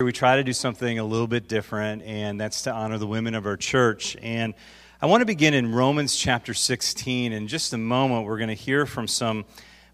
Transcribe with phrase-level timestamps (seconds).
[0.00, 3.32] we try to do something a little bit different, and that's to honor the women
[3.32, 4.16] of our church.
[4.20, 4.52] And
[5.00, 7.32] I want to begin in Romans chapter 16.
[7.32, 9.44] In just a moment, we're going to hear from some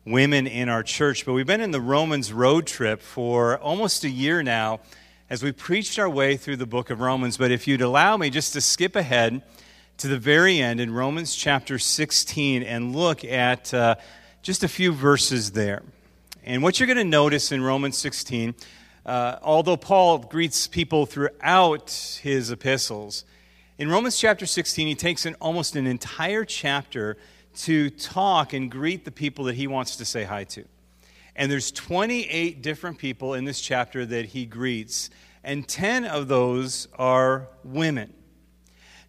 [0.06, 1.26] women in our church.
[1.26, 4.80] But we've been in the Romans road trip for almost a year now
[5.28, 7.37] as we preached our way through the book of Romans.
[7.37, 9.42] But if you'd allow me just to skip ahead
[9.98, 13.96] to the very end in Romans chapter 16 and look at uh,
[14.40, 15.82] just a few verses there.
[16.42, 18.55] And what you're going to notice in Romans 16
[19.06, 23.24] uh, although Paul greets people throughout his epistles,
[23.78, 27.16] in Romans chapter 16, he takes in almost an entire chapter
[27.60, 30.64] to talk and greet the people that he wants to say hi to.
[31.34, 35.09] And there's 28 different people in this chapter that he greets,
[35.42, 38.12] and 10 of those are women.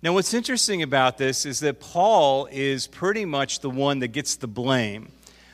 [0.02, 4.36] Now, what's interesting about this is that Paul is pretty much the one that gets
[4.38, 5.12] the blame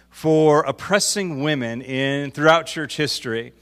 [0.10, 3.54] for oppressing women in throughout church history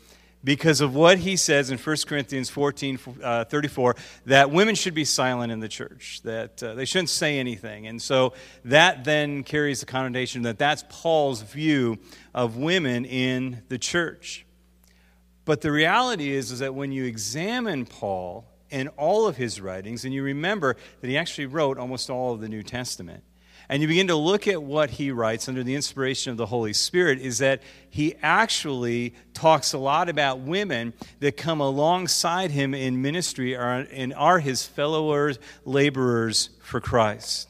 [0.46, 3.96] because of what he says in 1 Corinthians 14 uh, 34
[4.28, 7.88] that women should be silent in the church, that uh, they shouldn't say anything.
[7.88, 11.98] And so that then carries the connotation that that's Paul's view
[12.34, 14.46] of women in the church.
[15.46, 20.06] But the reality is, is that when you examine Paul and all of his writings,
[20.06, 23.24] and you remember that he actually wrote almost all of the New Testament,
[23.70, 26.74] and you begin to look at what he writes under the inspiration of the Holy
[26.74, 33.02] Spirit, is that he actually talks a lot about women that come alongside him in
[33.02, 35.32] ministry and are his fellow
[35.66, 37.50] laborers for Christ.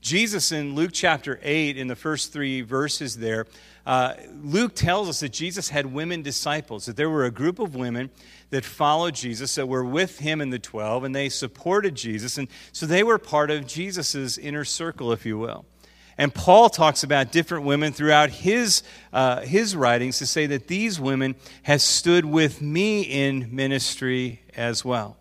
[0.00, 3.46] Jesus in Luke chapter 8, in the first three verses there,
[3.88, 7.74] uh, Luke tells us that Jesus had women disciples, that there were a group of
[7.74, 8.10] women
[8.50, 12.36] that followed Jesus, that were with him in the 12, and they supported Jesus.
[12.36, 15.64] And so they were part of Jesus' inner circle, if you will.
[16.18, 21.00] And Paul talks about different women throughout his, uh, his writings to say that these
[21.00, 25.16] women have stood with me in ministry as well.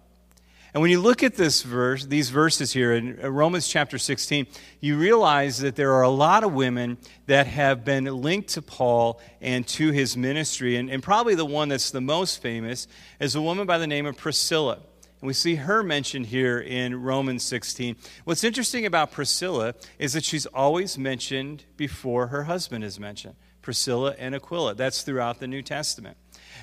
[0.77, 4.45] And when you look at this verse, these verses here in uh, Romans chapter 16,
[4.79, 9.19] you realize that there are a lot of women that have been linked to Paul
[9.41, 10.75] and to his ministry.
[10.75, 12.87] And, and probably the one that's the most famous
[13.19, 14.73] is a woman by the name of Priscilla.
[15.19, 17.95] And we see her mentioned here in Romans 16.
[18.25, 23.33] What's interesting about Priscilla is that she's always mentioned before her husband is mentioned
[23.63, 24.75] Priscilla and Aquila.
[24.75, 26.17] That's throughout the New Testament.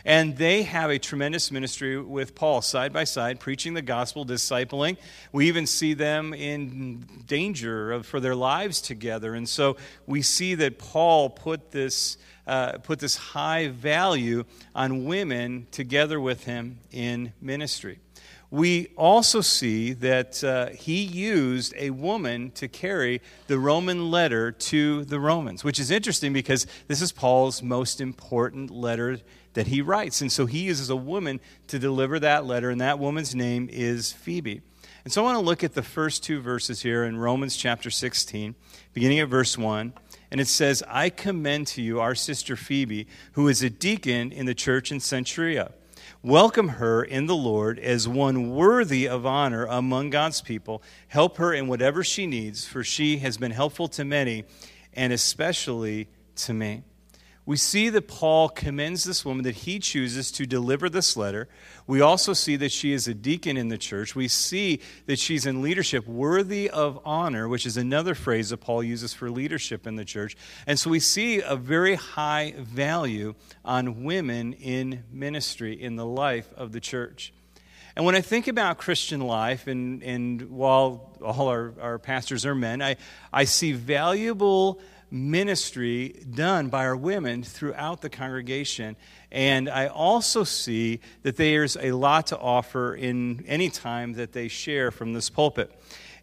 [0.05, 4.99] And they have a tremendous ministry with Paul side by side, preaching the gospel, discipling.
[5.33, 9.35] We even see them in danger of, for their lives together.
[9.35, 9.77] And so
[10.07, 14.45] we see that Paul put this, uh, put this high value
[14.75, 18.01] on women together with him in ministry
[18.51, 25.05] we also see that uh, he used a woman to carry the Roman letter to
[25.05, 29.19] the Romans, which is interesting because this is Paul's most important letter
[29.55, 30.21] that he writes.
[30.21, 34.13] And so he uses a woman to deliver that letter, and that woman's name is
[34.13, 34.61] Phoebe.
[35.05, 37.91] And so I want to look at the first two verses here in Romans chapter
[37.91, 38.55] 16,
[38.93, 39.93] beginning at verse 1.
[40.31, 44.47] And it says, I commend to you our sister Phoebe, who is a deacon in
[44.47, 45.73] the church in Cenchrea.
[46.25, 50.83] Welcome her in the Lord as one worthy of honor among God's people.
[51.09, 54.45] Help her in whatever she needs, for she has been helpful to many,
[54.95, 56.83] and especially to me
[57.47, 61.47] we see that Paul commends this woman that he chooses to deliver this letter.
[61.87, 64.17] We also see that she is a deacon in the church.
[64.17, 68.83] We see that she's in leadership worthy of honor, which is another phrase that Paul
[68.83, 70.37] uses for leadership in the church.
[70.67, 76.51] And so we see a very high value on women in ministry in the life
[76.57, 77.35] of the church.
[77.97, 82.55] And when I think about Christian life, and, and while all our, our pastors are
[82.55, 82.97] men, I,
[83.33, 88.97] I see valuable ministry done by our women throughout the congregation.
[89.31, 94.49] And I also see that there's a lot to offer in any time that they
[94.49, 95.71] share from this pulpit.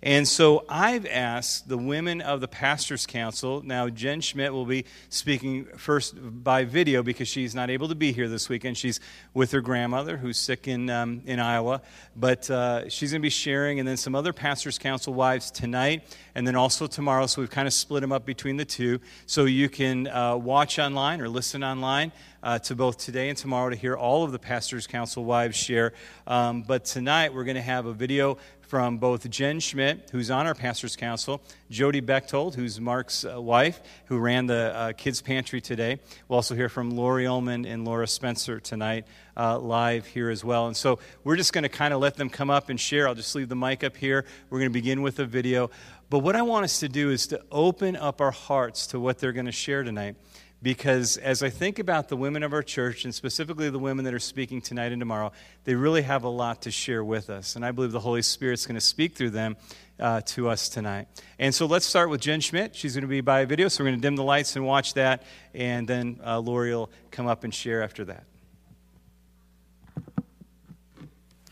[0.03, 3.61] And so I've asked the women of the Pastors Council.
[3.63, 8.11] Now, Jen Schmidt will be speaking first by video because she's not able to be
[8.11, 8.77] here this weekend.
[8.77, 8.99] She's
[9.35, 11.83] with her grandmother who's sick in, um, in Iowa.
[12.15, 16.03] But uh, she's going to be sharing, and then some other Pastors Council wives tonight,
[16.33, 17.27] and then also tomorrow.
[17.27, 19.01] So we've kind of split them up between the two.
[19.27, 22.11] So you can uh, watch online or listen online.
[22.43, 25.93] Uh, to both today and tomorrow to hear all of the Pastors Council wives share.
[26.25, 28.39] Um, but tonight we're going to have a video
[28.71, 33.81] from both Jen Schmidt, who's on our pastor's council, Jody Bechtold, who's Mark's uh, wife,
[34.05, 35.99] who ran the uh, kids' pantry today.
[36.29, 40.67] We'll also hear from Lori Ullman and Laura Spencer tonight, uh, live here as well.
[40.67, 43.09] And so we're just going to kind of let them come up and share.
[43.09, 44.23] I'll just leave the mic up here.
[44.49, 45.69] We're going to begin with a video.
[46.09, 49.19] But what I want us to do is to open up our hearts to what
[49.19, 50.15] they're going to share tonight
[50.63, 54.13] because as I think about the women of our church, and specifically the women that
[54.13, 55.31] are speaking tonight and tomorrow,
[55.63, 57.55] they really have a lot to share with us.
[57.55, 59.57] And I believe the Holy Spirit's going to speak through them
[59.99, 61.07] uh, to us tonight.
[61.39, 62.75] And so let's start with Jen Schmidt.
[62.75, 64.93] She's going to be by video, so we're going to dim the lights and watch
[64.93, 65.23] that.
[65.53, 68.25] And then uh, Lori will come up and share after that.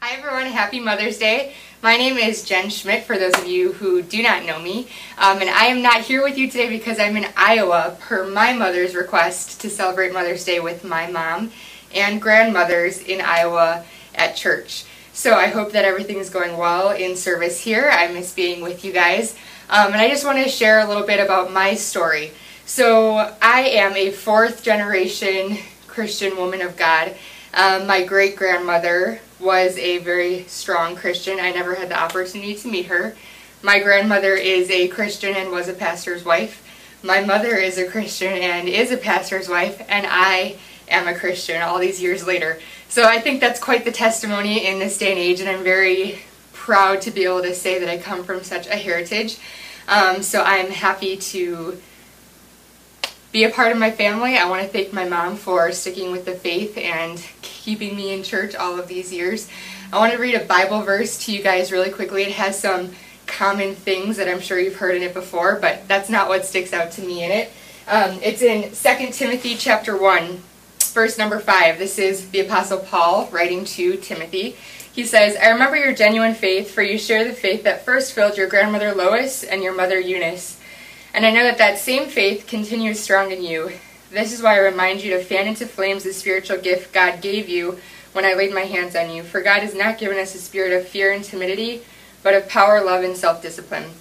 [0.01, 1.54] Hi everyone, happy Mother's Day.
[1.84, 4.88] My name is Jen Schmidt for those of you who do not know me.
[5.18, 8.54] Um, and I am not here with you today because I'm in Iowa per my
[8.54, 11.51] mother's request to celebrate Mother's Day with my mom
[11.94, 13.84] and grandmothers in Iowa
[14.16, 14.86] at church.
[15.12, 17.90] So I hope that everything is going well in service here.
[17.92, 19.36] I miss being with you guys.
[19.69, 22.31] Um, and I just want to share a little bit about my story.
[22.66, 25.57] So I am a fourth generation
[25.88, 27.13] Christian woman of God.
[27.54, 31.39] Um, my great grandmother was a very strong Christian.
[31.39, 33.15] I never had the opportunity to meet her.
[33.62, 36.65] My grandmother is a Christian and was a pastor's wife.
[37.03, 40.57] My mother is a Christian and is a pastor's wife, and I
[40.89, 42.59] am a Christian all these years later.
[42.89, 46.19] So I think that's quite the testimony in this day and age, and I'm very
[46.51, 49.38] proud to be able to say that I come from such a heritage.
[49.88, 51.81] Um, so I'm happy to
[53.31, 54.38] be a part of my family.
[54.38, 57.18] I want to thank my mom for sticking with the faith and
[57.69, 59.48] keeping me in church all of these years.
[59.94, 62.24] I want to read a Bible verse to you guys really quickly.
[62.24, 62.94] It has some
[63.27, 66.74] common things that I'm sure you've heard in it before, but that's not what sticks
[66.74, 67.51] out to me in it.
[67.88, 70.42] Um, it's in 2 Timothy chapter 1,
[70.80, 71.77] verse number 5.
[71.77, 74.56] This is the Apostle Paul writing to Timothy.
[74.92, 78.36] He says, I remember your genuine faith, for you share the faith that first filled
[78.36, 80.60] your grandmother Lois and your mother Eunice
[81.13, 83.72] and I know that that same faith continues strong in you.
[84.11, 87.47] This is why I remind you to fan into flames the spiritual gift God gave
[87.47, 87.79] you
[88.13, 89.21] when I laid my hands on you.
[89.21, 91.83] For God has not given us a spirit of fear and timidity,
[92.23, 93.91] but of power, love, and self discipline.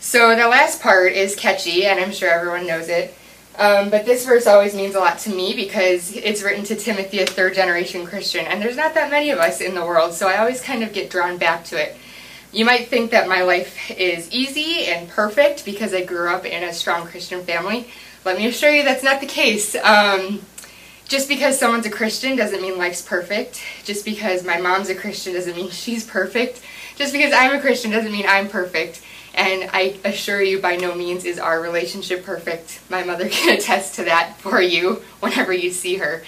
[0.00, 3.14] So the last part is catchy, and I'm sure everyone knows it.
[3.56, 7.20] Um, but this verse always means a lot to me because it's written to Timothy,
[7.20, 10.28] a third generation Christian, and there's not that many of us in the world, so
[10.28, 11.96] I always kind of get drawn back to it.
[12.52, 16.64] You might think that my life is easy and perfect because I grew up in
[16.64, 17.88] a strong Christian family.
[18.24, 19.76] Let me assure you that's not the case.
[19.76, 20.40] Um,
[21.06, 23.62] just because someone's a Christian doesn't mean life's perfect.
[23.84, 26.62] Just because my mom's a Christian doesn't mean she's perfect.
[26.96, 29.02] Just because I'm a Christian doesn't mean I'm perfect.
[29.34, 32.80] And I assure you, by no means is our relationship perfect.
[32.88, 36.22] My mother can attest to that for you whenever you see her.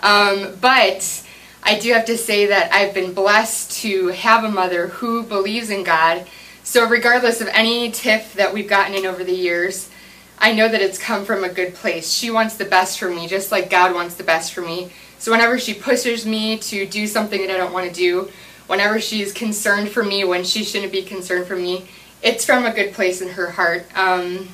[0.00, 1.22] Um, but
[1.62, 5.68] I do have to say that I've been blessed to have a mother who believes
[5.68, 6.26] in God.
[6.62, 9.90] So, regardless of any tiff that we've gotten in over the years,
[10.38, 12.12] I know that it's come from a good place.
[12.12, 14.90] She wants the best for me, just like God wants the best for me.
[15.18, 18.30] So, whenever she pushes me to do something that I don't want to do,
[18.66, 21.86] whenever she's concerned for me when she shouldn't be concerned for me,
[22.22, 23.86] it's from a good place in her heart.
[23.96, 24.48] Um,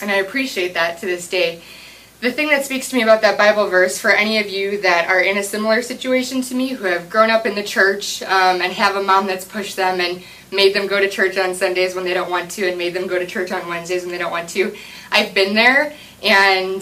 [0.00, 1.62] and I appreciate that to this day
[2.22, 5.08] the thing that speaks to me about that Bible verse for any of you that
[5.08, 8.62] are in a similar situation to me, who have grown up in the church um,
[8.62, 10.22] and have a mom that's pushed them and
[10.52, 13.08] made them go to church on Sundays when they don't want to and made them
[13.08, 14.72] go to church on Wednesdays when they don't want to.
[15.10, 16.76] I've been there and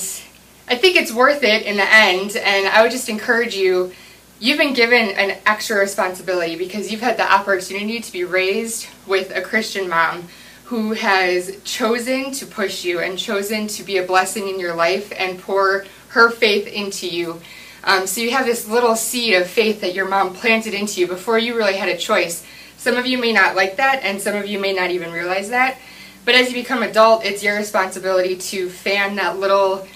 [0.68, 2.36] I think it's worth it in the end.
[2.36, 3.94] And I would just encourage you
[4.40, 9.34] you've been given an extra responsibility because you've had the opportunity to be raised with
[9.34, 10.28] a Christian mom
[10.70, 15.12] who has chosen to push you and chosen to be a blessing in your life
[15.18, 17.40] and pour her faith into you.
[17.82, 21.08] Um, so you have this little seed of faith that your mom planted into you
[21.08, 22.46] before you really had a choice.
[22.76, 25.50] Some of you may not like that, and some of you may not even realize
[25.50, 25.76] that.
[26.24, 29.88] But as you become adult, it's your responsibility to fan that little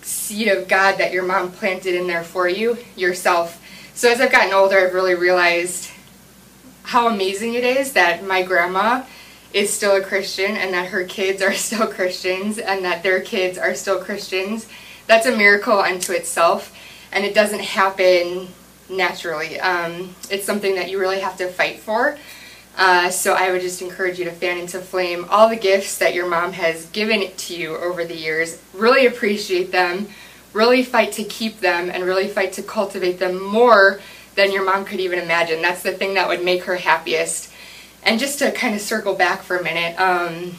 [0.00, 3.62] seed of God that your mom planted in there for you yourself.
[3.94, 5.90] So as I've gotten older, I've really realized
[6.84, 9.02] how amazing it is that my grandma
[9.52, 13.58] is still a Christian and that her kids are still Christians and that their kids
[13.58, 14.68] are still Christians.
[15.06, 16.76] That's a miracle unto itself,
[17.12, 18.48] and it doesn't happen
[18.90, 19.58] naturally.
[19.60, 22.18] Um, it's something that you really have to fight for.
[22.76, 26.12] Uh, so I would just encourage you to fan into flame all the gifts that
[26.12, 28.60] your mom has given to you over the years.
[28.74, 30.08] Really appreciate them.
[30.52, 34.00] Really fight to keep them and really fight to cultivate them more
[34.34, 35.62] than your mom could even imagine.
[35.62, 37.50] That's the thing that would make her happiest
[38.06, 40.54] and just to kind of circle back for a minute, um,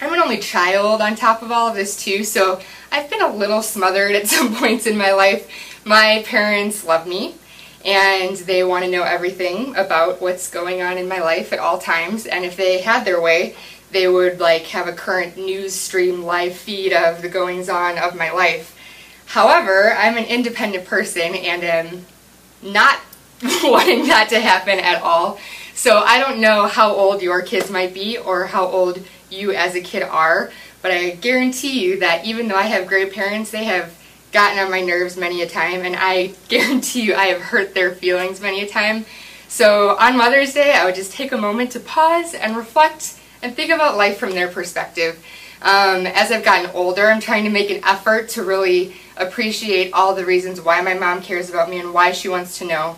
[0.00, 3.32] I'm an only child on top of all of this too, so I've been a
[3.32, 5.48] little smothered at some points in my life.
[5.86, 7.36] My parents love me
[7.84, 11.78] and they want to know everything about what's going on in my life at all
[11.78, 13.54] times, and if they had their way,
[13.90, 18.16] they would like have a current news stream live feed of the goings on of
[18.16, 18.76] my life.
[19.26, 22.06] However, I'm an independent person and am
[22.62, 22.98] not
[23.62, 25.38] wanting that to happen at all.
[25.74, 29.74] So I don't know how old your kids might be or how old you as
[29.74, 30.50] a kid are,
[30.82, 33.94] But I guarantee you that even though I have great parents, they have
[34.32, 37.92] gotten on my nerves many a time, and I guarantee you I have hurt their
[37.92, 39.06] feelings many a time.
[39.48, 43.56] So on Mother's Day, I would just take a moment to pause and reflect and
[43.56, 45.24] think about life from their perspective.
[45.62, 50.14] Um, as I've gotten older, I'm trying to make an effort to really appreciate all
[50.14, 52.96] the reasons why my mom cares about me and why she wants to know.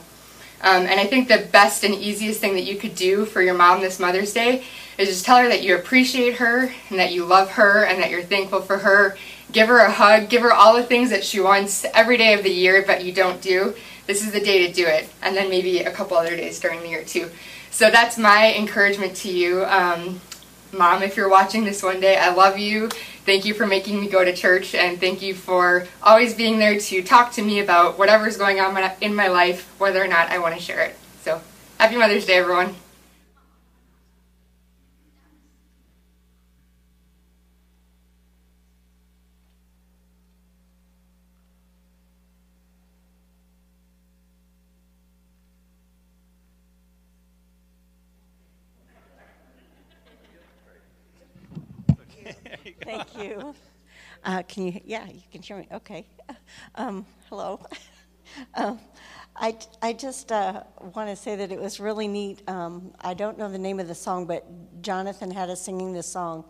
[0.66, 3.54] Um, and I think the best and easiest thing that you could do for your
[3.54, 4.64] mom this Mother's Day
[4.98, 8.10] is just tell her that you appreciate her and that you love her and that
[8.10, 9.16] you're thankful for her.
[9.52, 12.42] Give her a hug, give her all the things that she wants every day of
[12.42, 13.76] the year but you don't do.
[14.08, 15.08] This is the day to do it.
[15.22, 17.30] And then maybe a couple other days during the year too.
[17.70, 19.64] So that's my encouragement to you.
[19.66, 20.20] Um,
[20.72, 22.88] Mom, if you're watching this one day, I love you.
[23.26, 26.78] Thank you for making me go to church, and thank you for always being there
[26.78, 30.38] to talk to me about whatever's going on in my life, whether or not I
[30.38, 30.96] want to share it.
[31.22, 31.40] So,
[31.76, 32.76] happy Mother's Day, everyone.
[52.84, 53.54] Thank you.
[54.26, 54.80] Uh, can you?
[54.84, 55.68] Yeah, you can hear me.
[55.72, 56.06] Okay.
[56.74, 57.60] Um, hello.
[58.54, 58.78] um,
[59.34, 60.62] I, I just uh,
[60.94, 62.42] want to say that it was really neat.
[62.48, 64.46] Um, I don't know the name of the song, but
[64.82, 66.44] Jonathan had us singing this song,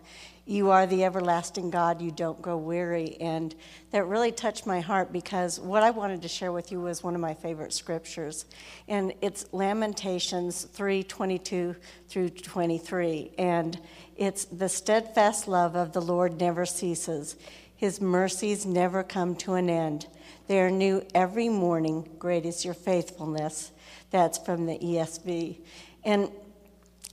[0.45, 3.16] You Are the Everlasting God, You Don't Grow Weary.
[3.21, 3.54] And
[3.90, 7.14] that really touched my heart because what I wanted to share with you was one
[7.14, 8.47] of my favorite scriptures.
[8.87, 11.75] And it's Lamentations 3 22
[12.09, 13.33] through 23.
[13.38, 13.80] And
[14.16, 17.37] it's the steadfast love of the Lord never ceases,
[17.76, 20.06] his mercies never come to an end.
[20.49, 22.09] They are new every morning.
[22.18, 23.73] Great is your faithfulness.
[24.11, 25.59] That's from the ESV.
[26.04, 26.30] And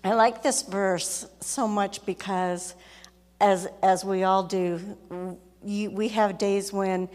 [0.03, 2.75] I like this verse so much because,
[3.41, 4.98] as, as we all do,
[5.65, 7.10] you, we have days when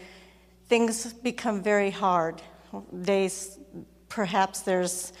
[0.67, 2.41] things become very hard.
[3.01, 3.57] Days,
[4.09, 5.13] perhaps there's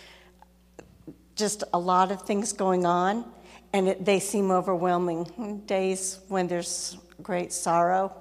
[1.35, 3.25] just a lot of things going on
[3.73, 5.63] and it, they seem overwhelming.
[5.65, 8.15] Days when there's great sorrow,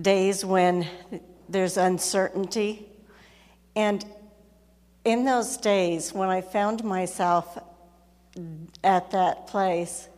[0.00, 0.86] days when
[1.48, 2.88] there's uncertainty.
[3.76, 4.04] And
[5.04, 7.58] in those days, when I found myself
[8.84, 10.08] at that place,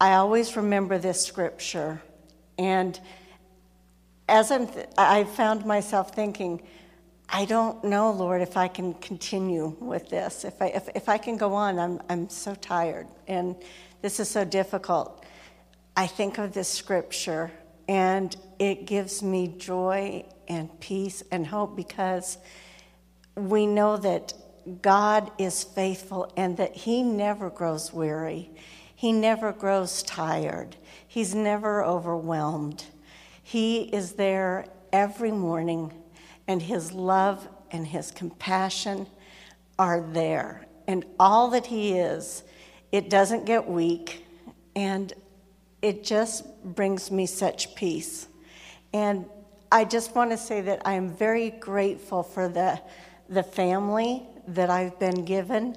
[0.00, 2.02] I always remember this scripture.
[2.58, 2.98] And
[4.28, 6.62] as I'm th- I found myself thinking,
[7.28, 10.44] I don't know, Lord, if I can continue with this.
[10.44, 13.56] If I, if, if I can go on, I'm, I'm so tired and
[14.02, 15.24] this is so difficult.
[15.96, 17.50] I think of this scripture
[17.88, 22.36] and it gives me joy and peace and hope because
[23.34, 24.34] we know that
[24.82, 28.50] God is faithful and that He never grows weary.
[28.94, 30.76] He never grows tired.
[31.06, 32.84] He's never overwhelmed.
[33.42, 35.92] He is there every morning
[36.48, 39.06] and his love and his compassion
[39.78, 40.66] are there.
[40.86, 42.44] And all that he is,
[42.92, 44.24] it doesn't get weak,
[44.74, 45.12] and
[45.82, 48.28] it just brings me such peace.
[48.92, 49.26] And
[49.70, 52.80] I just want to say that I am very grateful for the,
[53.28, 55.76] the family that I've been given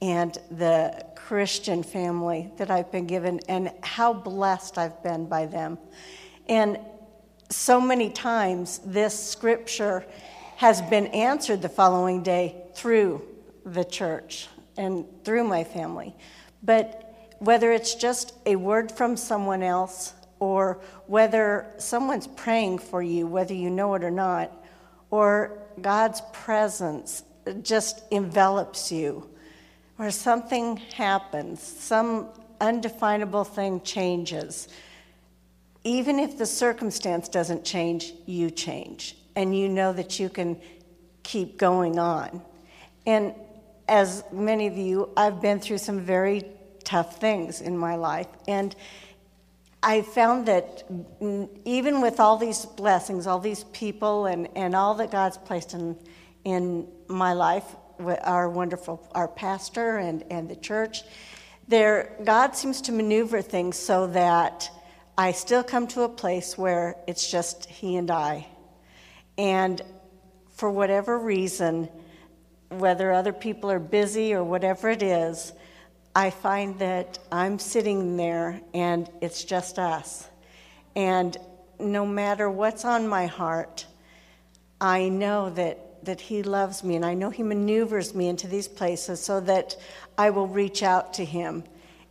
[0.00, 5.76] and the Christian family that I've been given, and how blessed I've been by them.
[6.48, 6.78] And
[7.50, 10.06] so many times this scripture
[10.56, 13.22] has been answered the following day through
[13.64, 16.14] the church and through my family.
[16.62, 17.07] But
[17.38, 23.54] whether it's just a word from someone else or whether someone's praying for you, whether
[23.54, 24.52] you know it or not,
[25.10, 27.22] or God's presence
[27.62, 29.28] just envelops you,
[29.98, 32.28] or something happens, some
[32.60, 34.68] undefinable thing changes
[35.88, 39.16] even if the circumstance doesn't change, you change.
[39.36, 40.60] And you know that you can
[41.22, 42.42] keep going on.
[43.06, 43.34] And
[43.88, 46.44] as many of you, I've been through some very
[46.84, 48.28] tough things in my life.
[48.46, 48.74] And
[49.82, 50.84] I found that
[51.64, 55.96] even with all these blessings, all these people, and, and all that God's placed in,
[56.44, 57.64] in my life,
[58.22, 61.02] our wonderful, our pastor and, and the church,
[61.68, 64.70] there, God seems to maneuver things so that
[65.16, 68.46] I still come to a place where it's just he and I.
[69.36, 69.80] And
[70.54, 71.88] for whatever reason,
[72.70, 75.52] whether other people are busy or whatever it is,
[76.18, 80.26] I find that I'm sitting there and it's just us.
[80.96, 81.36] And
[81.78, 83.86] no matter what's on my heart,
[84.80, 88.66] I know that, that He loves me and I know He maneuvers me into these
[88.66, 89.76] places so that
[90.18, 91.62] I will reach out to Him.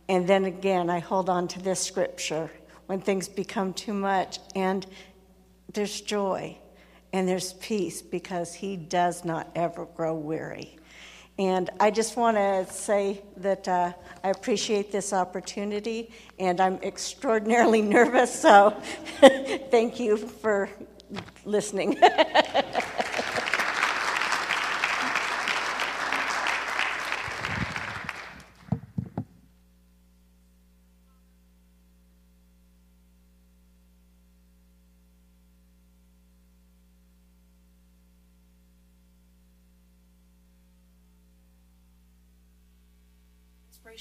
[0.08, 2.50] And then again, I hold on to this scripture
[2.86, 4.38] when things become too much.
[4.56, 4.86] And
[5.74, 6.56] there's joy
[7.12, 10.77] and there's peace because He does not ever grow weary.
[11.38, 13.92] And I just want to say that uh,
[14.24, 18.70] I appreciate this opportunity, and I'm extraordinarily nervous, so
[19.70, 20.68] thank you for
[21.44, 21.96] listening.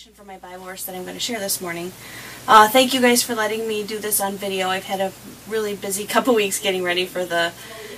[0.07, 1.91] inspiration for my Bible verse that I'm going to share this morning.
[2.47, 4.69] Uh, thank you guys for letting me do this on video.
[4.69, 5.11] I've had a
[5.49, 7.51] really busy couple weeks getting ready for the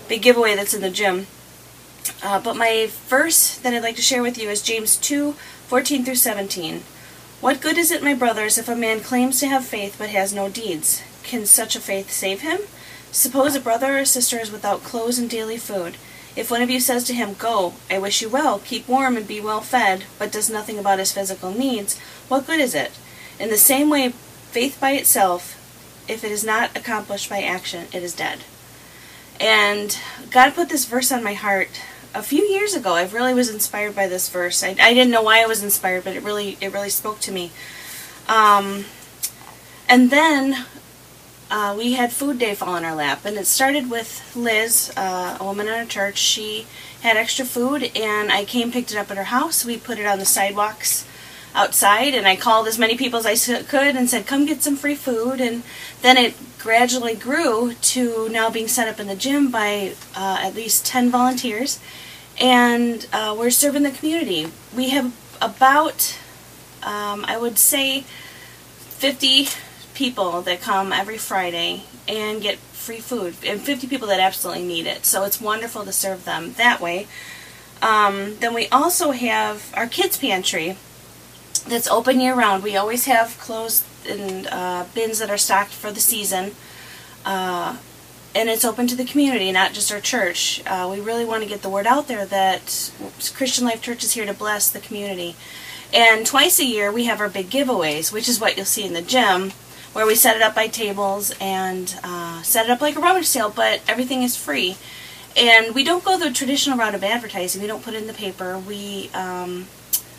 [0.08, 1.28] big giveaway that's in the gym.
[2.24, 6.06] Uh, but my verse that I'd like to share with you is James 2 14
[6.06, 6.82] through 17.
[7.42, 10.34] What good is it, my brothers, if a man claims to have faith but has
[10.34, 11.04] no deeds?
[11.24, 12.62] Can such a faith save him?
[13.12, 15.96] Suppose a brother or sister is without clothes and daily food.
[16.36, 19.28] If one of you says to him, Go, I wish you well, keep warm and
[19.28, 22.92] be well fed, but does nothing about his physical needs, what good is it?
[23.40, 25.56] In the same way, faith by itself,
[26.08, 28.40] if it is not accomplished by action, it is dead.
[29.40, 29.98] And
[30.32, 31.82] God put this verse on my heart
[32.14, 32.94] a few years ago.
[32.94, 34.64] I really was inspired by this verse.
[34.64, 37.32] I, I didn't know why I was inspired, but it really it really spoke to
[37.32, 37.52] me.
[38.28, 38.86] Um,
[39.88, 40.66] and then
[41.50, 45.38] uh, we had food day fall in our lap, and it started with Liz, uh,
[45.39, 46.18] a woman in our church.
[46.18, 46.68] She
[47.01, 49.65] had extra food, and I came picked it up at her house.
[49.65, 51.06] We put it on the sidewalks
[51.56, 54.75] outside, and I called as many people as I could and said, "Come get some
[54.75, 55.63] free food." And
[56.01, 60.53] then it gradually grew to now being set up in the gym by uh, at
[60.56, 61.79] least ten volunteers,
[62.39, 64.51] and uh, we're serving the community.
[64.75, 66.20] We have about,
[66.84, 68.01] um, I would say,
[68.77, 69.48] fifty
[70.00, 74.88] people that come every Friday and get free food, and 50 people that absolutely need
[74.88, 75.06] it.
[75.06, 77.06] So it's wonderful to serve them that way.
[77.82, 80.77] Um, then we also have our kids' pantry
[81.68, 82.63] that's open year round.
[82.63, 86.52] We always have clothes and uh, bins that are stocked for the season.
[87.26, 87.76] Uh,
[88.34, 90.63] and it's open to the community, not just our church.
[90.65, 92.91] Uh, we really want to get the word out there that
[93.36, 95.36] Christian Life Church is here to bless the community.
[95.93, 98.93] And twice a year we have our big giveaways, which is what you'll see in
[98.93, 99.52] the gym
[99.93, 103.25] where we set it up by tables and uh, set it up like a rummage
[103.25, 104.78] sale, but everything is free.
[105.36, 107.62] And we don't go the traditional route of advertising.
[107.62, 108.58] We don't put it in the paper.
[108.58, 109.67] We um,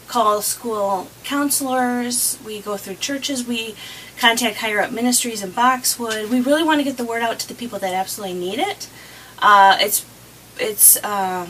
[0.08, 2.38] call school counselors.
[2.44, 3.46] We go through churches.
[3.46, 3.74] We
[4.18, 6.30] contact higher up ministries in Boxwood.
[6.30, 8.88] We really want to get the word out to the people that absolutely need it.
[9.38, 10.04] Uh, it's
[10.58, 11.48] it's uh,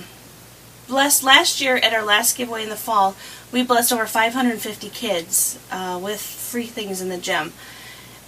[0.88, 1.24] blessed.
[1.24, 3.16] Last year at our last giveaway in the fall,
[3.50, 7.52] we blessed over 550 kids uh, with free things in the gym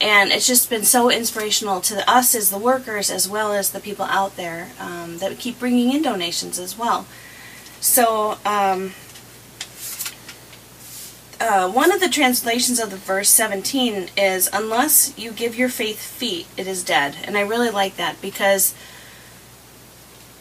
[0.03, 3.79] and it's just been so inspirational to us as the workers as well as the
[3.79, 7.07] people out there um, that keep bringing in donations as well.
[7.81, 8.95] So, um,
[11.41, 16.01] uh, one of the translations of the verse 17 is, Unless you give your faith
[16.01, 17.17] feet, it is dead.
[17.23, 18.75] And I really like that because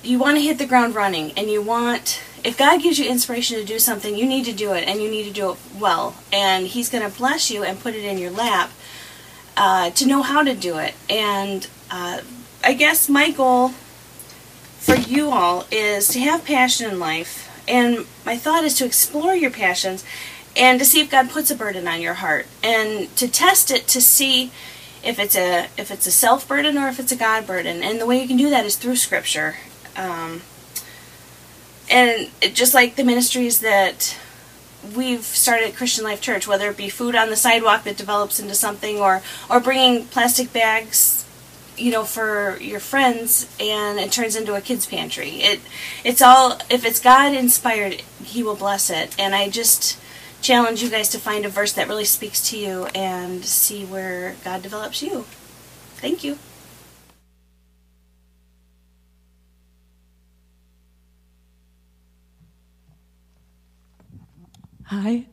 [0.03, 3.57] you want to hit the ground running and you want if God gives you inspiration
[3.57, 6.15] to do something, you need to do it and you need to do it well.
[6.33, 8.71] And He's going to bless you and put it in your lap
[9.57, 10.93] uh, to know how to do it.
[11.09, 12.21] And uh,
[12.63, 13.69] I guess my goal
[14.79, 17.47] for you all is to have passion in life.
[17.67, 20.03] And my thought is to explore your passions
[20.55, 23.87] and to see if God puts a burden on your heart and to test it
[23.89, 24.51] to see
[25.03, 27.83] if it's a if it's a self burden or if it's a God burden.
[27.83, 29.55] And the way you can do that is through Scripture.
[29.95, 30.41] Um,
[31.89, 34.17] and just like the ministries that
[34.95, 38.55] we've started Christian Life Church, whether it be food on the sidewalk that develops into
[38.55, 41.25] something, or or bringing plastic bags,
[41.77, 45.41] you know, for your friends, and it turns into a kids pantry.
[45.41, 45.61] It
[46.03, 49.15] it's all if it's God inspired, He will bless it.
[49.19, 49.99] And I just
[50.41, 54.35] challenge you guys to find a verse that really speaks to you and see where
[54.43, 55.25] God develops you.
[55.97, 56.37] Thank you.
[64.91, 65.25] Hi.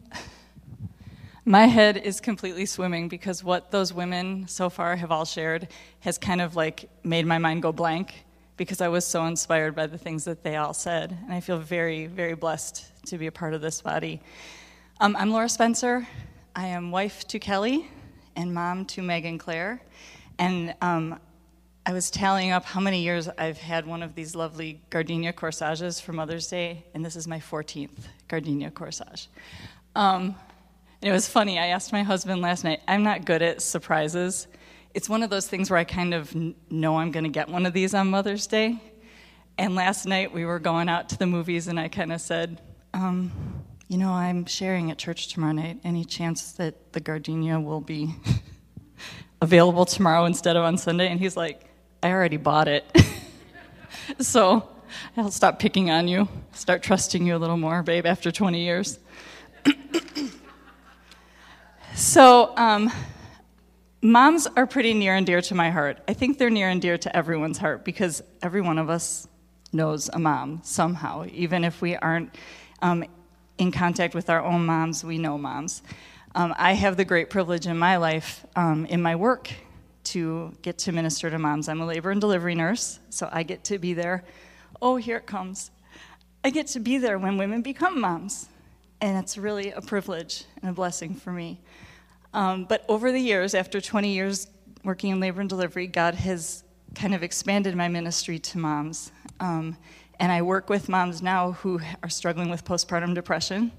[1.44, 5.66] My head is completely swimming because what those women so far have all shared
[5.98, 8.24] has kind of like made my mind go blank
[8.56, 11.18] because I was so inspired by the things that they all said.
[11.24, 14.20] And I feel very, very blessed to be a part of this body.
[15.00, 16.06] Um, I'm Laura Spencer.
[16.54, 17.90] I am wife to Kelly
[18.36, 19.82] and mom to Megan Claire.
[20.38, 21.18] And um,
[21.88, 25.98] I was tallying up how many years I've had one of these lovely gardenia corsages
[25.98, 27.88] for Mother's Day, and this is my 14th
[28.28, 29.28] gardenia corsage.
[29.96, 30.34] Um,
[31.00, 34.48] it was funny, I asked my husband last night, I'm not good at surprises.
[34.92, 36.36] it's one of those things where I kind of
[36.70, 38.78] know I'm going to get one of these on Mother's Day.
[39.56, 42.60] And last night we were going out to the movies, and I kind of said,
[42.92, 43.32] um,
[43.88, 45.80] You know, I'm sharing at church tomorrow night.
[45.84, 48.14] Any chance that the gardenia will be
[49.40, 51.08] available tomorrow instead of on Sunday?
[51.08, 51.64] And he's like,
[52.02, 52.84] I already bought it.
[54.20, 54.68] so
[55.16, 58.98] I'll stop picking on you, start trusting you a little more, babe, after 20 years.
[61.94, 62.90] so, um,
[64.00, 65.98] moms are pretty near and dear to my heart.
[66.06, 69.26] I think they're near and dear to everyone's heart because every one of us
[69.72, 71.24] knows a mom somehow.
[71.32, 72.32] Even if we aren't
[72.80, 73.04] um,
[73.58, 75.82] in contact with our own moms, we know moms.
[76.34, 79.50] Um, I have the great privilege in my life, um, in my work,
[80.12, 81.68] to get to minister to moms.
[81.68, 84.24] I'm a labor and delivery nurse, so I get to be there.
[84.80, 85.70] Oh, here it comes.
[86.44, 88.48] I get to be there when women become moms,
[89.00, 91.60] and it's really a privilege and a blessing for me.
[92.32, 94.48] Um, but over the years, after 20 years
[94.84, 99.12] working in labor and delivery, God has kind of expanded my ministry to moms.
[99.40, 99.76] Um,
[100.20, 103.72] and I work with moms now who are struggling with postpartum depression.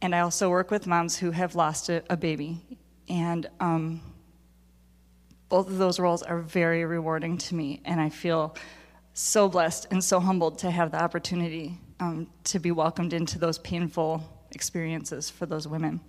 [0.00, 2.60] And I also work with moms who have lost a, a baby.
[3.08, 4.00] And um,
[5.48, 7.80] both of those roles are very rewarding to me.
[7.84, 8.56] And I feel
[9.14, 13.58] so blessed and so humbled to have the opportunity um, to be welcomed into those
[13.58, 16.00] painful experiences for those women.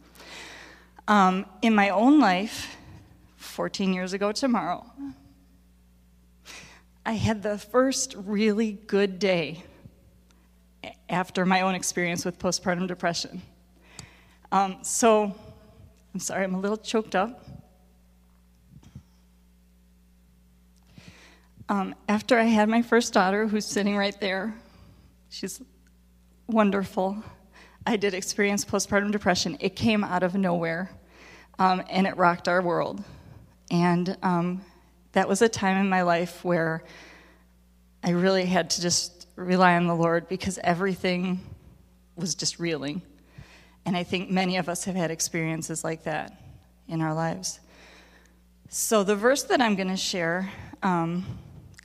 [1.07, 2.75] Um, in my own life,
[3.37, 4.85] 14 years ago tomorrow,
[7.05, 9.63] I had the first really good day
[11.07, 13.41] after my own experience with postpartum depression.
[14.51, 15.33] Um, so,
[16.13, 17.46] I'm sorry, I'm a little choked up.
[21.69, 24.55] Um, after I had my first daughter, who's sitting right there,
[25.29, 25.61] she's
[26.47, 27.21] wonderful.
[27.85, 29.57] I did experience postpartum depression.
[29.59, 30.89] It came out of nowhere,
[31.59, 33.03] um, and it rocked our world.
[33.69, 34.61] And um,
[35.11, 36.83] that was a time in my life where
[38.01, 41.41] I really had to just rely on the Lord because everything
[42.15, 43.01] was just reeling.
[43.85, 46.39] And I think many of us have had experiences like that
[46.87, 47.59] in our lives.
[48.69, 50.49] So, the verse that I'm going to share
[50.83, 51.25] um,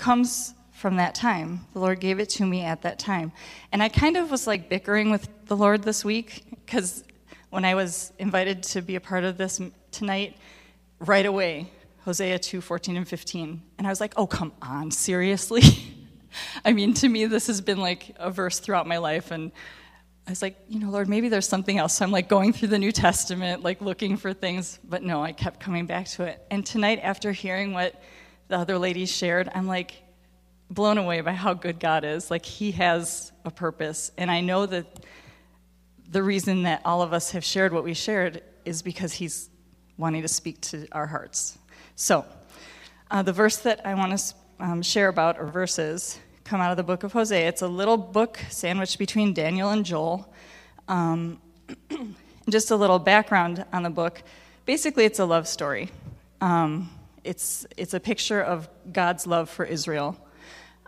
[0.03, 1.65] comes from that time.
[1.75, 3.31] The Lord gave it to me at that time.
[3.71, 7.05] And I kind of was like bickering with the Lord this week because
[7.51, 9.61] when I was invited to be a part of this
[9.93, 10.37] tonight,
[10.99, 11.71] right away,
[12.05, 13.63] Hosea 2 14 and 15.
[13.79, 15.63] And I was like, oh, come on, seriously?
[16.65, 19.31] I mean, to me, this has been like a verse throughout my life.
[19.31, 19.53] And
[20.27, 21.99] I was like, you know, Lord, maybe there's something else.
[21.99, 24.81] So I'm like going through the New Testament, like looking for things.
[24.83, 26.45] But no, I kept coming back to it.
[26.51, 28.03] And tonight, after hearing what
[28.53, 29.95] the other ladies shared, I'm like,
[30.69, 32.31] blown away by how good God is.
[32.31, 34.13] Like, He has a purpose.
[34.19, 35.07] And I know that
[36.11, 39.49] the reason that all of us have shared what we shared is because He's
[39.97, 41.57] wanting to speak to our hearts.
[41.97, 42.27] So,
[43.11, 46.77] uh, the verse that I want to um, share about, or verses, come out of
[46.77, 47.49] the book of Hosea.
[47.49, 50.31] It's a little book sandwiched between Daniel and Joel.
[50.89, 51.41] Um,
[52.51, 54.23] just a little background on the book.
[54.67, 55.89] Basically, it's a love story.
[56.43, 56.91] Um,
[57.25, 60.17] it's, it's a picture of God's love for Israel.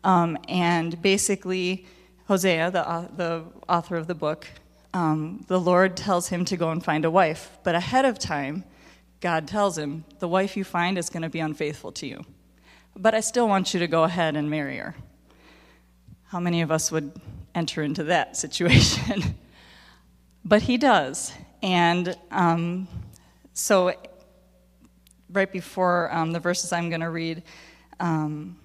[0.03, 1.87] Um, and basically,
[2.27, 4.47] Hosea, the, uh, the author of the book,
[4.92, 7.59] um, the Lord tells him to go and find a wife.
[7.64, 8.64] But ahead of time,
[9.20, 12.25] God tells him, the wife you find is going to be unfaithful to you.
[12.97, 14.94] But I still want you to go ahead and marry her.
[16.27, 17.12] How many of us would
[17.55, 19.37] enter into that situation?
[20.44, 21.33] but he does.
[21.62, 22.87] And um,
[23.55, 23.94] so,
[25.35, 27.42] right before um, the verses I'm going to read,
[28.01, 28.57] um,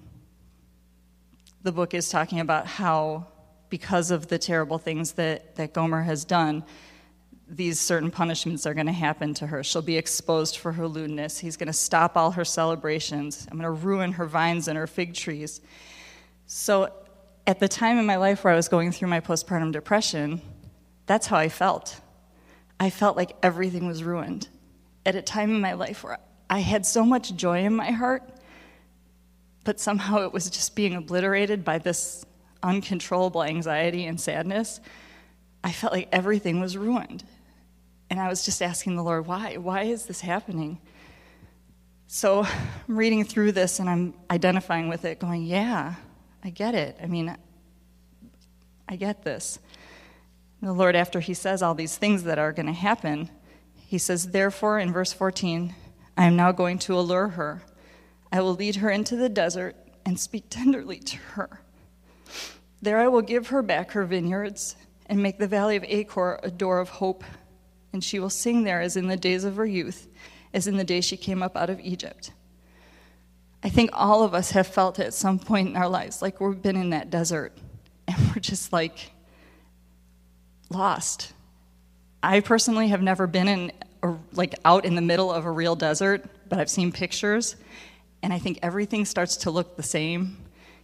[1.63, 3.25] the book is talking about how,
[3.69, 6.63] because of the terrible things that, that Gomer has done,
[7.47, 9.63] these certain punishments are going to happen to her.
[9.63, 11.39] She'll be exposed for her lewdness.
[11.39, 13.47] He's going to stop all her celebrations.
[13.49, 15.61] I'm going to ruin her vines and her fig trees.
[16.45, 16.93] So,
[17.47, 20.39] at the time in my life where I was going through my postpartum depression,
[21.07, 21.99] that's how I felt.
[22.79, 24.47] I felt like everything was ruined.
[25.03, 28.23] At a time in my life where I had so much joy in my heart,
[29.63, 32.25] but somehow it was just being obliterated by this
[32.63, 34.79] uncontrollable anxiety and sadness.
[35.63, 37.23] I felt like everything was ruined.
[38.09, 39.57] And I was just asking the Lord, why?
[39.57, 40.79] Why is this happening?
[42.07, 45.93] So I'm reading through this and I'm identifying with it, going, yeah,
[46.43, 46.97] I get it.
[47.01, 47.35] I mean,
[48.87, 49.59] I get this.
[50.59, 53.29] And the Lord, after He says all these things that are going to happen,
[53.75, 55.75] He says, Therefore, in verse 14,
[56.19, 57.63] I am now going to allure her
[58.31, 61.61] I will lead her into the desert and speak tenderly to her.
[62.81, 64.75] There I will give her back her vineyards
[65.07, 67.23] and make the valley of Achor a door of hope,
[67.91, 70.07] and she will sing there as in the days of her youth,
[70.53, 72.31] as in the day she came up out of Egypt.
[73.63, 76.61] I think all of us have felt at some point in our lives like we've
[76.61, 77.57] been in that desert
[78.07, 79.11] and we're just like
[80.69, 81.33] lost.
[82.21, 83.71] I personally have never been in
[84.33, 87.55] like out in the middle of a real desert, but I've seen pictures
[88.21, 90.37] and I think everything starts to look the same.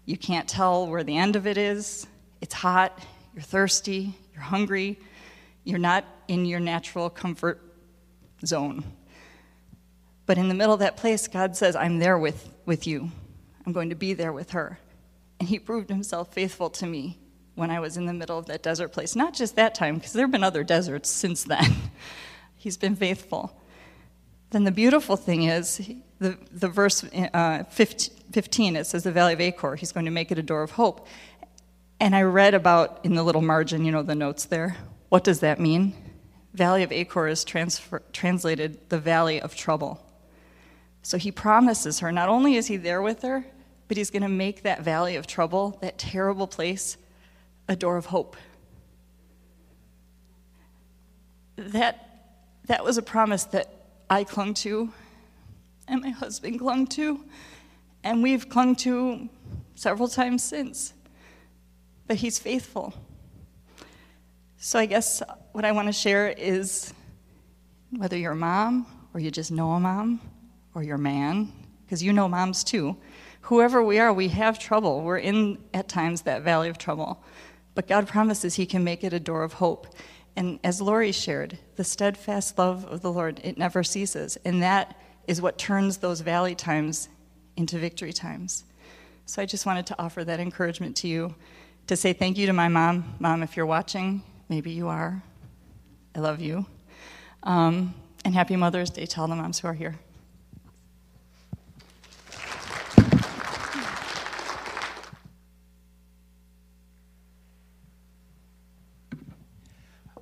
[0.05, 2.07] You can't tell where the end of it is.
[2.41, 2.97] It's hot,
[3.33, 4.99] you're thirsty, you're hungry,
[5.63, 7.61] you're not in your natural comfort
[8.45, 8.83] zone.
[10.25, 13.11] But in the middle of that place, God says, I'm there with, with you.
[13.65, 14.79] I'm going to be there with her.
[15.39, 17.19] And He proved Himself faithful to me
[17.55, 19.15] when I was in the middle of that desert place.
[19.15, 21.75] Not just that time, because there have been other deserts since then.
[22.65, 23.55] He's been faithful.
[24.49, 29.39] Then the beautiful thing is, the, the verse uh, 15, it says, the Valley of
[29.39, 31.05] Achor, He's going to make it a door of hope.
[31.99, 34.77] And I read about in the little margin, you know, the notes there.
[35.09, 35.93] What does that mean?
[36.55, 40.03] Valley of Achor is transfer, translated the Valley of Trouble.
[41.03, 43.45] So he promises her, not only is he there with her,
[43.87, 46.97] but he's going to make that valley of trouble, that terrible place,
[47.67, 48.35] a door of hope.
[51.57, 52.14] That,
[52.65, 53.71] that was a promise that
[54.09, 54.91] I clung to,
[55.87, 57.23] and my husband clung to,
[58.03, 59.29] and we've clung to
[59.75, 60.93] several times since.
[62.07, 62.93] But he's faithful.
[64.57, 66.93] So I guess what I want to share is
[67.91, 70.19] whether you're a mom or you just know a mom,
[70.73, 71.49] or your man,
[71.85, 72.97] because you know moms too.
[73.39, 75.03] Whoever we are, we have trouble.
[75.03, 77.23] We're in, at times, that valley of trouble.
[77.75, 79.87] But God promises He can make it a door of hope.
[80.35, 84.37] And as Lori shared, the steadfast love of the Lord, it never ceases.
[84.43, 87.09] And that is what turns those valley times
[87.55, 88.65] into victory times.
[89.25, 91.35] So I just wanted to offer that encouragement to you
[91.87, 93.15] to say thank you to my mom.
[93.19, 95.23] Mom, if you're watching, maybe you are.
[96.15, 96.65] I love you.
[97.43, 97.93] Um,
[98.23, 99.95] and happy Mother's Day to all the moms who are here.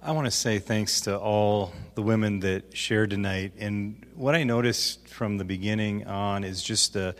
[0.06, 3.54] I want to say thanks to all the women that shared tonight.
[3.58, 7.16] And what I noticed from the beginning on is just that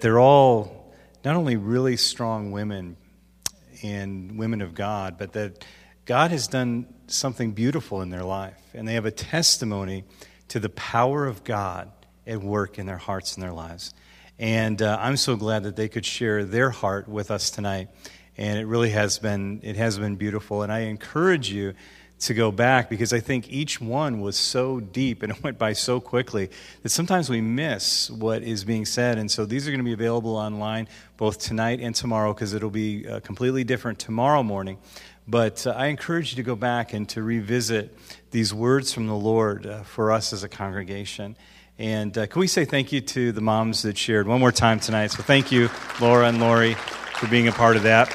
[0.00, 0.92] they're all
[1.24, 2.96] not only really strong women
[3.84, 5.64] and women of God, but that
[6.06, 8.60] God has done something beautiful in their life.
[8.74, 10.02] And they have a testimony
[10.48, 11.92] to the power of God
[12.26, 13.94] at work in their hearts and their lives.
[14.40, 17.90] And uh, I'm so glad that they could share their heart with us tonight
[18.36, 20.62] and it really has been it has been beautiful.
[20.62, 21.74] And i encourage you
[22.20, 25.72] to go back because i think each one was so deep and it went by
[25.72, 26.50] so quickly
[26.82, 29.18] that sometimes we miss what is being said.
[29.18, 32.70] And so these are going to be available online both tonight and tomorrow because it'll
[32.70, 34.78] be uh, completely different tomorrow morning.
[35.26, 37.96] But uh, i encourage you to go back and to revisit
[38.30, 41.36] these words from the lord uh, for us as a congregation
[41.78, 44.80] and uh, can we say thank you to the moms that shared one more time
[44.80, 45.68] tonight so thank you
[46.00, 46.76] laura and lori
[47.24, 48.14] for being a part of that.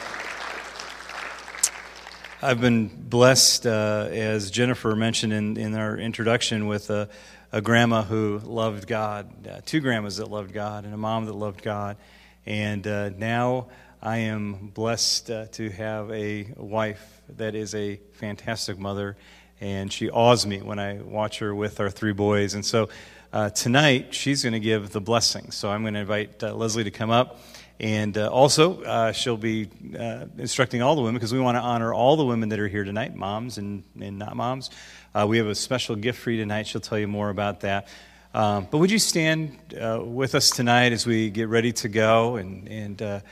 [2.42, 7.10] I've been blessed, uh, as Jennifer mentioned in, in our introduction, with a,
[7.52, 11.34] a grandma who loved God, uh, two grandmas that loved God, and a mom that
[11.34, 11.98] loved God.
[12.46, 13.70] And uh, now
[14.02, 19.18] I am blessed uh, to have a wife that is a fantastic mother,
[19.62, 22.54] and she awes me when I watch her with our three boys.
[22.54, 22.90] And so
[23.32, 25.52] uh, tonight, she's going to give the blessing.
[25.52, 27.40] So I'm going to invite uh, Leslie to come up.
[27.80, 31.62] And uh, also, uh, she'll be uh, instructing all the women because we want to
[31.62, 34.70] honor all the women that are here tonight, moms and, and not moms.
[35.14, 36.68] Uh, we have a special gift for you tonight.
[36.68, 37.88] She'll tell you more about that.
[38.34, 42.36] Um, but would you stand with us tonight as we get ready to go?
[42.36, 43.24] And, and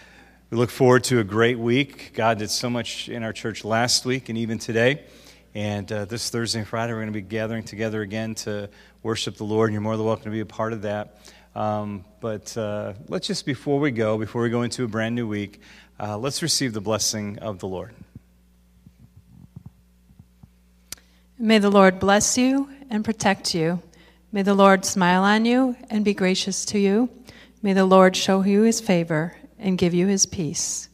[0.49, 2.13] we look forward to a great week.
[2.13, 5.03] God did so much in our church last week and even today.
[5.57, 8.69] And this Thursday and Friday, we're going to be gathering together again to
[9.01, 9.69] worship the Lord.
[9.69, 11.17] And you're more than welcome to be a part of that.
[11.55, 15.27] Um, but uh, let's just, before we go, before we go into a brand new
[15.27, 15.59] week,
[15.99, 17.95] uh, let's receive the blessing of the Lord.
[21.39, 23.81] May the Lord bless you and protect you.
[24.31, 27.09] May the Lord smile on you and be gracious to you.
[27.63, 30.87] May the Lord show you his favor and give you his peace.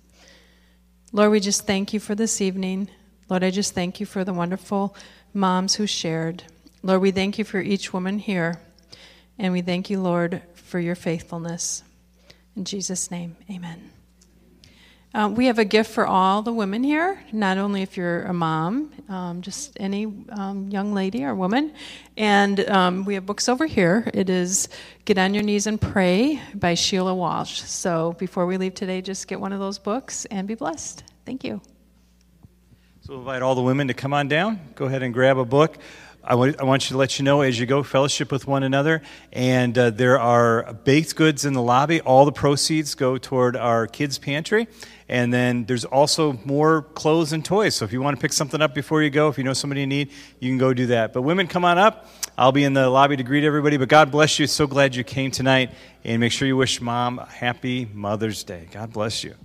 [1.12, 2.88] Lord, we just thank you for this evening.
[3.34, 4.96] Lord, I just thank you for the wonderful
[5.34, 6.44] moms who shared.
[6.84, 8.62] Lord, we thank you for each woman here.
[9.40, 11.82] And we thank you, Lord, for your faithfulness.
[12.56, 13.90] In Jesus' name, amen.
[15.16, 18.34] Um, we have a gift for all the women here, not only if you're a
[18.34, 21.74] mom, um, just any um, young lady or woman.
[22.16, 24.08] And um, we have books over here.
[24.14, 24.70] It is
[25.06, 27.64] Get on Your Knees and Pray by Sheila Walsh.
[27.64, 31.04] So before we leave today, just get one of those books and be blessed.
[31.26, 31.62] Thank you.
[33.14, 34.60] So invite all the women to come on down.
[34.74, 35.78] Go ahead and grab a book.
[36.24, 39.04] I want, you to let you know as you go, fellowship with one another.
[39.32, 42.02] And uh, there are baked goods in the lobby.
[42.02, 44.68] All the proceeds go toward our kids' pantry.
[45.08, 47.76] And then there's also more clothes and toys.
[47.76, 49.82] So if you want to pick something up before you go, if you know somebody
[49.82, 51.14] you need, you can go do that.
[51.14, 52.08] But women, come on up.
[52.36, 53.78] I'll be in the lobby to greet everybody.
[53.78, 54.48] But God bless you.
[54.48, 55.70] So glad you came tonight.
[56.04, 58.68] And make sure you wish mom a happy Mother's Day.
[58.72, 59.36] God bless you.